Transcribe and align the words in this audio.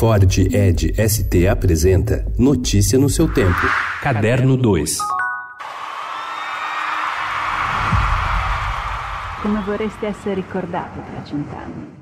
Ford 0.00 0.34
Ed 0.50 0.98
ST 0.98 1.46
apresenta 1.46 2.24
Notícia 2.38 2.96
no 2.96 3.10
seu 3.10 3.30
tempo. 3.30 3.66
Caderno 4.00 4.56
2. 4.56 4.84
Come 9.42 9.60
vorreste 9.62 10.06
essere 10.06 10.36
ricordato 10.36 11.02
tra 11.02 11.22
cent'anni? 11.22 11.99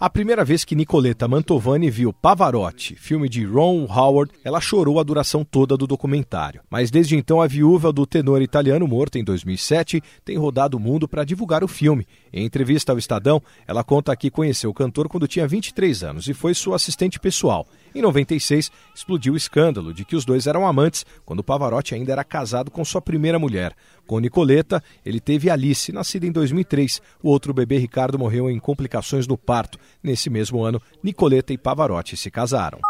A 0.00 0.08
primeira 0.08 0.42
vez 0.46 0.64
que 0.64 0.74
Nicoletta 0.74 1.28
Mantovani 1.28 1.90
viu 1.90 2.10
Pavarotti, 2.10 2.96
filme 2.96 3.28
de 3.28 3.44
Ron 3.44 3.84
Howard, 3.84 4.32
ela 4.42 4.58
chorou 4.58 4.98
a 4.98 5.02
duração 5.02 5.44
toda 5.44 5.76
do 5.76 5.86
documentário. 5.86 6.62
Mas 6.70 6.90
desde 6.90 7.16
então 7.16 7.42
a 7.42 7.46
viúva 7.46 7.92
do 7.92 8.06
tenor 8.06 8.40
italiano 8.40 8.88
morto 8.88 9.18
em 9.18 9.24
2007 9.24 10.02
tem 10.24 10.38
rodado 10.38 10.78
o 10.78 10.80
mundo 10.80 11.06
para 11.06 11.22
divulgar 11.22 11.62
o 11.62 11.68
filme. 11.68 12.06
Em 12.32 12.46
entrevista 12.46 12.92
ao 12.92 12.98
Estadão, 12.98 13.42
ela 13.66 13.84
conta 13.84 14.16
que 14.16 14.30
conheceu 14.30 14.70
o 14.70 14.74
cantor 14.74 15.06
quando 15.06 15.28
tinha 15.28 15.46
23 15.46 16.02
anos 16.02 16.28
e 16.28 16.32
foi 16.32 16.54
sua 16.54 16.76
assistente 16.76 17.20
pessoal. 17.20 17.66
Em 17.94 18.00
96, 18.00 18.70
explodiu 18.94 19.34
o 19.34 19.36
escândalo 19.36 19.92
de 19.92 20.06
que 20.06 20.16
os 20.16 20.24
dois 20.24 20.46
eram 20.46 20.66
amantes 20.66 21.04
quando 21.26 21.44
Pavarotti 21.44 21.94
ainda 21.94 22.12
era 22.12 22.24
casado 22.24 22.70
com 22.70 22.82
sua 22.86 23.02
primeira 23.02 23.38
mulher. 23.38 23.74
Com 24.10 24.18
Nicoletta, 24.18 24.82
ele 25.06 25.20
teve 25.20 25.48
Alice, 25.48 25.92
nascida 25.92 26.26
em 26.26 26.32
2003. 26.32 27.00
O 27.22 27.28
outro 27.28 27.54
bebê, 27.54 27.78
Ricardo, 27.78 28.18
morreu 28.18 28.50
em 28.50 28.58
complicações 28.58 29.24
no 29.24 29.38
parto. 29.38 29.78
Nesse 30.02 30.28
mesmo 30.28 30.64
ano, 30.64 30.82
Nicoletta 31.00 31.52
e 31.52 31.56
Pavarotti 31.56 32.16
se 32.16 32.28
casaram. 32.28 32.80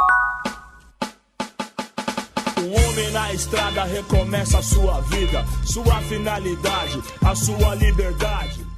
O 2.57 2.89
homem 2.89 3.11
na 3.11 3.35
estrada 3.35 3.85
recomeça 3.85 4.61
a 4.61 4.63
sua 4.63 5.03
vida, 5.03 5.45
sua 5.67 6.01
finalidade, 6.01 7.03
a 7.23 7.35
sua 7.35 7.75
liberdade. 7.75 8.70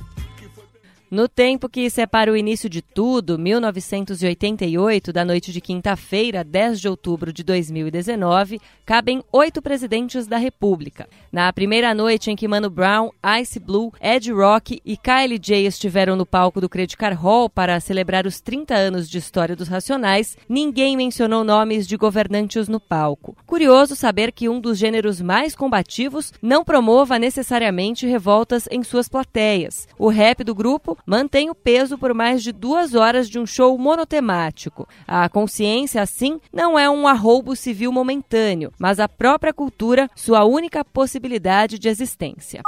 No 1.12 1.28
tempo 1.28 1.68
que 1.68 1.90
separa 1.90 2.32
o 2.32 2.36
início 2.38 2.70
de 2.70 2.80
tudo, 2.80 3.38
1988, 3.38 5.12
da 5.12 5.26
noite 5.26 5.52
de 5.52 5.60
quinta-feira, 5.60 6.42
10 6.42 6.80
de 6.80 6.88
outubro 6.88 7.30
de 7.30 7.44
2019, 7.44 8.58
cabem 8.86 9.22
oito 9.30 9.60
presidentes 9.60 10.27
da 10.27 10.38
República. 10.38 11.06
Na 11.30 11.52
primeira 11.52 11.94
noite 11.94 12.30
em 12.30 12.34
que 12.34 12.48
Mano 12.48 12.70
Brown, 12.70 13.10
Ice 13.42 13.60
Blue, 13.60 13.92
Ed 14.00 14.32
Rock 14.32 14.80
e 14.82 14.96
Kylie 14.96 15.38
J 15.38 15.66
estiveram 15.66 16.16
no 16.16 16.24
palco 16.24 16.62
do 16.62 16.69
Credit 16.69 16.96
Card 16.96 17.19
Hall 17.19 17.50
para 17.50 17.78
celebrar 17.78 18.26
os 18.26 18.41
30 18.41 18.74
anos 18.74 19.06
de 19.06 19.19
história 19.19 19.54
dos 19.54 19.69
Racionais, 19.69 20.34
ninguém 20.48 20.97
mencionou 20.97 21.44
nomes 21.44 21.86
de 21.86 21.94
governantes 21.98 22.69
no 22.69 22.80
palco. 22.80 23.36
Curioso 23.44 23.94
saber 23.94 24.32
que 24.32 24.48
um 24.48 24.58
dos 24.58 24.78
gêneros 24.78 25.20
mais 25.20 25.54
combativos 25.54 26.32
não 26.41 26.64
promova 26.64 27.19
necessariamente 27.19 28.06
revoltas 28.06 28.66
em 28.70 28.82
suas 28.82 29.10
plateias. 29.10 29.86
O 29.98 30.08
rap 30.08 30.42
do 30.42 30.54
grupo 30.54 30.97
mantém 31.06 31.50
o 31.50 31.55
peso 31.55 31.97
por 31.98 32.14
mais 32.14 32.42
de 32.42 32.53
duas 32.53 32.95
horas 32.95 33.28
de 33.28 33.39
um 33.39 33.47
show 33.47 33.77
monotemático. 33.78 34.89
A 35.06 35.28
consciência, 35.28 36.03
assim, 36.03 36.41
não 36.53 36.78
é 36.78 36.89
um 36.89 37.06
arroubo 37.06 37.55
civil 37.55 37.92
momentâneo, 37.92 38.72
mas 38.78 39.00
a 39.00 39.09
própria 39.09 39.53
cultura, 39.53 40.09
sua 40.14 40.44
única 40.44 40.84
possibilidade 40.84 41.78
de 41.78 41.89
existência. 41.89 42.62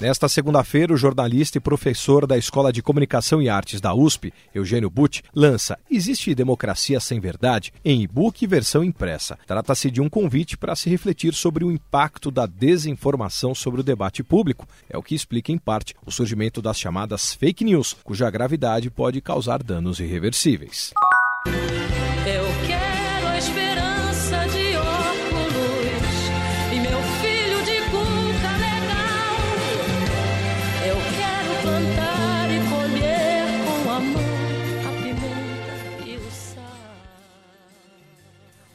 Nesta 0.00 0.30
segunda-feira, 0.30 0.94
o 0.94 0.96
jornalista 0.96 1.58
e 1.58 1.60
professor 1.60 2.26
da 2.26 2.38
Escola 2.38 2.72
de 2.72 2.80
Comunicação 2.80 3.42
e 3.42 3.50
Artes 3.50 3.82
da 3.82 3.92
USP, 3.92 4.32
Eugênio 4.54 4.88
Butti, 4.88 5.22
lança 5.34 5.78
Existe 5.90 6.34
Democracia 6.34 6.98
Sem 6.98 7.20
Verdade? 7.20 7.70
em 7.84 8.00
e-book 8.00 8.42
e 8.42 8.46
versão 8.46 8.82
impressa. 8.82 9.38
Trata-se 9.46 9.90
de 9.90 10.00
um 10.00 10.08
convite 10.08 10.56
para 10.56 10.74
se 10.74 10.88
refletir 10.88 11.34
sobre 11.34 11.66
o 11.66 11.70
impacto 11.70 12.30
da 12.30 12.46
desinformação 12.46 13.54
sobre 13.54 13.82
o 13.82 13.84
debate 13.84 14.22
público. 14.22 14.66
É 14.88 14.96
o 14.96 15.02
que 15.02 15.14
explica, 15.14 15.52
em 15.52 15.58
parte, 15.58 15.94
o 16.06 16.10
surgimento 16.10 16.62
das 16.62 16.78
chamadas 16.78 17.34
fake 17.34 17.62
news, 17.62 17.94
cuja 18.02 18.30
gravidade 18.30 18.88
pode 18.88 19.20
causar 19.20 19.62
danos 19.62 20.00
irreversíveis. 20.00 20.94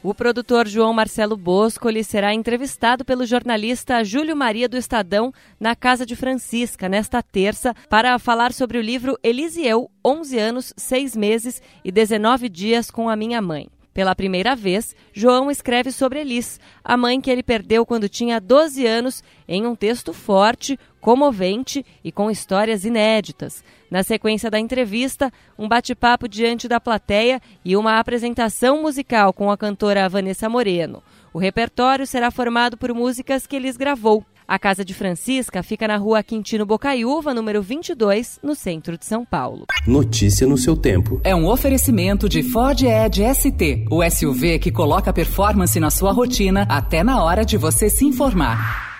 O 0.07 0.13
produtor 0.13 0.67
João 0.67 0.93
Marcelo 0.93 1.35
Boscoli 1.35 2.03
será 2.03 2.31
entrevistado 2.31 3.03
pelo 3.03 3.25
jornalista 3.25 4.03
Júlio 4.03 4.35
Maria 4.35 4.69
do 4.69 4.77
Estadão 4.77 5.33
na 5.59 5.75
Casa 5.75 6.05
de 6.05 6.15
Francisca 6.15 6.87
nesta 6.87 7.23
terça 7.23 7.73
para 7.89 8.19
falar 8.19 8.53
sobre 8.53 8.77
o 8.77 8.81
livro 8.81 9.17
Elisieu, 9.23 9.89
11 10.05 10.37
anos, 10.37 10.73
6 10.77 11.15
meses 11.15 11.59
e 11.83 11.91
19 11.91 12.47
dias 12.49 12.91
com 12.91 13.09
a 13.09 13.15
minha 13.15 13.41
mãe. 13.41 13.67
Pela 13.95 14.13
primeira 14.13 14.57
vez, 14.57 14.93
João 15.13 15.49
escreve 15.49 15.89
sobre 15.89 16.19
Elis, 16.19 16.59
a 16.83 16.97
mãe 16.97 17.21
que 17.21 17.31
ele 17.31 17.41
perdeu 17.41 17.85
quando 17.85 18.09
tinha 18.09 18.41
12 18.41 18.85
anos, 18.85 19.23
em 19.47 19.65
um 19.65 19.73
texto 19.73 20.11
forte, 20.11 20.77
comovente 20.99 21.85
e 22.03 22.11
com 22.11 22.29
histórias 22.29 22.83
inéditas. 22.83 23.63
Na 23.89 24.03
sequência 24.03 24.51
da 24.51 24.59
entrevista, 24.59 25.31
um 25.57 25.65
bate-papo 25.65 26.27
diante 26.27 26.67
da 26.67 26.77
plateia 26.77 27.41
e 27.63 27.77
uma 27.77 27.97
apresentação 27.97 28.81
musical 28.81 29.31
com 29.31 29.49
a 29.49 29.55
cantora 29.55 30.09
Vanessa 30.09 30.49
Moreno. 30.49 31.01
O 31.33 31.39
repertório 31.39 32.05
será 32.05 32.29
formado 32.29 32.75
por 32.75 32.93
músicas 32.93 33.47
que 33.47 33.55
Elis 33.55 33.77
gravou. 33.77 34.25
A 34.47 34.59
Casa 34.59 34.85
de 34.85 34.93
Francisca 34.93 35.63
fica 35.63 35.87
na 35.87 35.97
rua 35.97 36.21
Quintino 36.21 36.67
Bocaiúva, 36.67 37.33
número 37.33 37.63
22, 37.63 38.39
no 38.43 38.53
centro 38.53 38.95
de 38.95 39.03
São 39.03 39.25
Paulo. 39.25 39.65
Notícia 39.87 40.45
no 40.45 40.55
seu 40.55 40.77
tempo. 40.77 41.19
É 41.23 41.35
um 41.35 41.47
oferecimento 41.47 42.29
de 42.29 42.43
Ford 42.43 42.79
Edge 42.83 43.23
ST, 43.33 43.85
o 43.89 44.07
SUV 44.07 44.59
que 44.59 44.71
coloca 44.71 45.11
performance 45.11 45.79
na 45.79 45.89
sua 45.89 46.11
rotina 46.11 46.67
até 46.69 47.03
na 47.03 47.23
hora 47.23 47.43
de 47.43 47.57
você 47.57 47.89
se 47.89 48.05
informar. 48.05 48.94